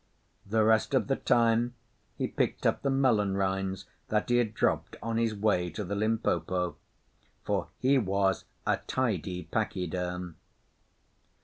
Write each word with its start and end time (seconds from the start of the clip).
The 0.47 0.63
rest 0.63 0.95
of 0.95 1.05
the 1.07 1.15
time 1.15 1.75
he 2.17 2.27
picked 2.27 2.65
up 2.65 2.81
the 2.81 2.89
melon 2.89 3.37
rinds 3.37 3.85
that 4.07 4.29
he 4.29 4.37
had 4.37 4.55
dropped 4.55 4.95
on 5.03 5.17
his 5.17 5.35
way 5.35 5.69
to 5.69 5.83
the 5.83 5.93
Limpopo 5.93 6.75
for 7.43 7.67
he 7.77 7.99
was 7.99 8.45
a 8.65 8.77
Tidy 8.77 9.43
Pachyderm. 9.43 10.37